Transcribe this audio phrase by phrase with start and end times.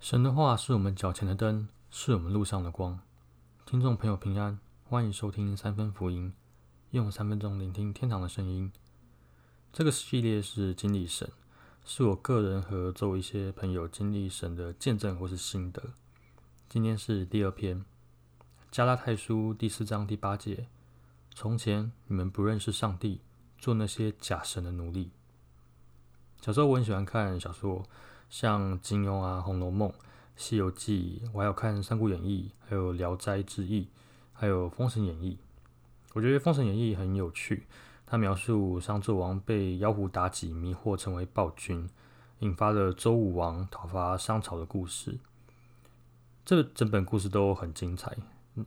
[0.00, 2.98] 神的话是我们脚前的灯，是我们路上的光。
[3.66, 6.32] 听众朋友平安，欢迎收听三分福音，
[6.92, 8.72] 用三分钟聆听天堂的声音。
[9.70, 11.30] 这个系列是经历神，
[11.84, 15.92] 是我个人和周围一些朋友经历神的见证或是心得。
[16.66, 17.84] 今天是第二篇，
[18.70, 20.66] 加拉太书第四章第八节：
[21.34, 23.20] 从前你们不认识上帝，
[23.58, 25.10] 做那些假神的奴隶。
[26.40, 27.84] 小时候我很喜欢看小说。
[28.30, 29.88] 像金庸啊，《红楼梦》
[30.36, 33.82] 《西游记》，我还有看《三国演义》，还有《聊斋志异》，
[34.32, 35.32] 还有《封神演义》。
[36.12, 37.66] 我觉得《封神演义》很有趣，
[38.06, 41.90] 它描述商纣王被妖狐妲己迷惑成为暴君，
[42.38, 45.18] 引发了周武王讨伐商朝的故事。
[46.44, 48.16] 这整本故事都很精彩。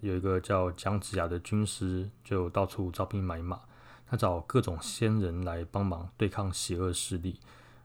[0.02, 3.62] 有一个叫姜子牙的军师，就到处招兵买马，
[4.06, 7.40] 他找各种仙人来帮忙对抗邪恶势力。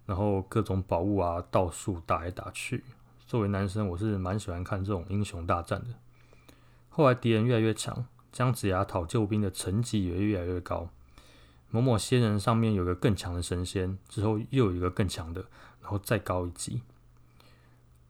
[0.09, 2.83] 然后各种宝物啊，到处打来打去。
[3.27, 5.89] 作为男生，我是蛮喜欢看这种英雄大战的。
[6.89, 10.89] 后来敌人越来越强，姜子牙讨救兵的成绩也越来越高。
[11.69, 15.45] 某某仙人上面有个更强的神仙，之后又有一个更强的，
[15.83, 16.81] 然后再高一级。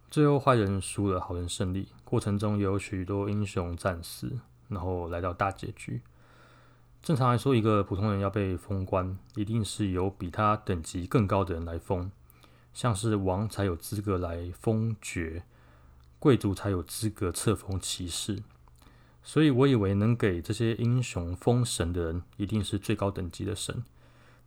[0.09, 1.89] 最后坏人输了，好人胜利。
[2.05, 6.01] 过程中有许多英雄战死，然后来到大结局。
[7.03, 12.11] 正常来说，一个普通人要被封官，一定是由比他等级更高的人来封，
[12.75, 15.45] 像是王才有资格来封爵，
[16.19, 18.43] 贵族才有资格册封骑士。
[19.23, 23.85] 所以我以为能给这些英雄封神的人，一定是最高等级的神，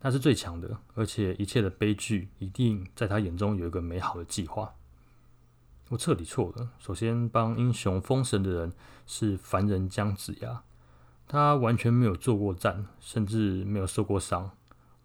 [0.00, 4.74] 那是最强的，而且一切的悲剧一定在他眼中有一个美好的计划。
[5.88, 6.70] 我彻底错了。
[6.78, 8.72] 首先，帮英雄封神的人
[9.06, 10.62] 是凡人姜子牙。
[11.32, 14.50] 他完全没有做过战，甚至没有受过伤。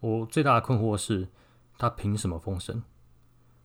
[0.02, 1.30] 我最大的困惑是，
[1.78, 2.84] 他凭什么封神？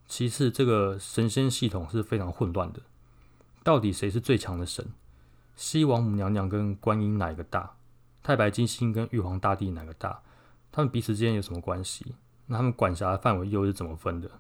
[0.07, 2.83] 其次，这个神仙系统是非常混乱的，
[3.65, 4.93] 到底谁是最强的神？
[5.57, 7.75] 西王母娘娘跟观音哪一个大？
[8.23, 10.23] 太白金星跟玉皇大帝哪个大？
[10.71, 12.15] 他们彼此之间有什么关系？
[12.47, 14.31] 那他们管辖的范围又是怎么分的？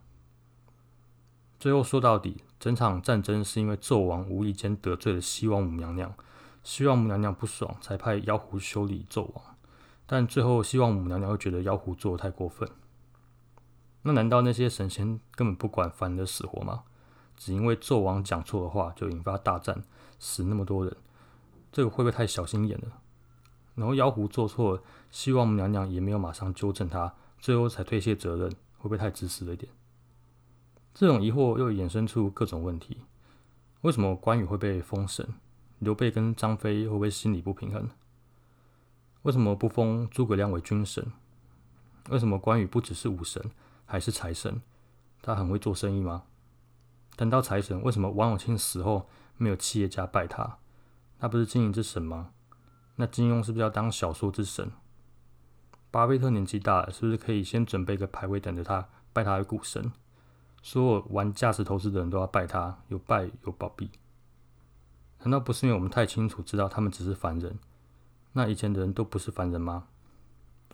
[1.58, 6.14] 最后说到底，整场战争是因为纣王无意间得罪了西王母娘娘。
[6.62, 9.56] 希望母娘娘不爽，才派妖狐修理纣王。
[10.06, 12.68] 但最后，希望母娘娘又觉得妖狐做的太过分。
[14.02, 16.84] 那难道那些神仙根本不管凡人的死活吗？
[17.36, 19.82] 只因为纣王讲错的话就引发大战，
[20.18, 20.96] 死那么多人，
[21.72, 23.00] 这个会不会太小心眼了？
[23.74, 29.72] 然后妖狐做错了，希望母娘娘也没有马上纠正他，最后才推卸责任，会不会太自私了一点？
[30.92, 32.98] 这种疑惑又衍生出各种问题：
[33.80, 35.26] 为什么关羽会被封神？
[35.82, 37.90] 刘备跟张飞会不会心理不平衡？
[39.22, 41.04] 为什么不封诸葛亮为军神？
[42.08, 43.50] 为什么关羽不只是武神，
[43.84, 44.62] 还是财神？
[45.22, 46.22] 他很会做生意吗？
[47.16, 50.58] 等到财神，为什么王永庆死后没有企业家拜他？
[51.18, 52.30] 他不是经营之神吗？
[52.94, 54.70] 那金庸是不是要当小说之神？
[55.90, 59.92] 巴菲特年纪大了，是不是可以先准备个牌位等着他拜他为股神？
[60.62, 63.90] 所有玩价值投资的人都要拜他，有拜有保庇。
[65.22, 67.58] 难道不是因为我们太清楚知道他们只是凡人？
[68.32, 69.86] 那以前的人都不是凡人吗？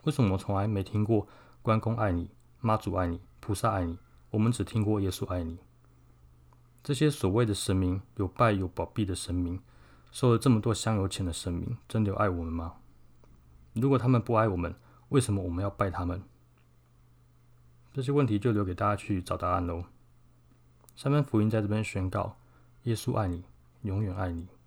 [0.05, 1.27] 为什么我从来没听过
[1.61, 3.99] 关公爱你、妈祖爱你、菩萨爱你？
[4.31, 5.59] 我们只听过耶稣爱你。
[6.83, 9.61] 这些所谓的神明，有拜有保庇的神明，
[10.11, 12.77] 收了这么多香油钱的神明，真的有爱我们吗？
[13.75, 14.75] 如果他们不爱我们，
[15.11, 16.23] 为什么我们要拜他们？
[17.93, 19.85] 这些问题就留给大家去找答案喽。
[20.97, 22.37] 三分福音在这边宣告：
[22.85, 23.45] 耶稣爱你。
[23.83, 24.58] 永远爱你。